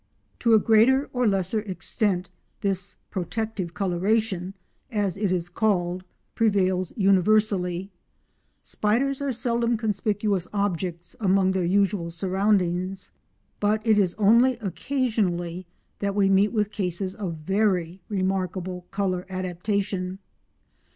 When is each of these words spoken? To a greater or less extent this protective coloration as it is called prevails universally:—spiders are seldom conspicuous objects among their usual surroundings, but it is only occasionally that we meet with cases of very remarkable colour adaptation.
To 0.39 0.55
a 0.55 0.59
greater 0.59 1.11
or 1.13 1.27
less 1.27 1.53
extent 1.53 2.31
this 2.61 2.95
protective 3.11 3.75
coloration 3.75 4.55
as 4.89 5.15
it 5.15 5.31
is 5.31 5.47
called 5.47 6.05
prevails 6.33 6.91
universally:—spiders 6.97 9.21
are 9.21 9.31
seldom 9.31 9.77
conspicuous 9.77 10.47
objects 10.53 11.15
among 11.19 11.51
their 11.51 11.63
usual 11.65 12.09
surroundings, 12.09 13.11
but 13.59 13.85
it 13.85 13.99
is 13.99 14.15
only 14.15 14.53
occasionally 14.53 15.67
that 15.99 16.15
we 16.15 16.29
meet 16.29 16.51
with 16.51 16.71
cases 16.71 17.13
of 17.13 17.35
very 17.35 18.01
remarkable 18.09 18.87
colour 18.89 19.27
adaptation. 19.29 20.17